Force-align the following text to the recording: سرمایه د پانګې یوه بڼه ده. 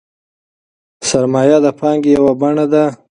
سرمایه 1.09 1.57
د 1.65 1.67
پانګې 1.79 2.11
یوه 2.17 2.33
بڼه 2.41 2.65
ده. 2.71 2.85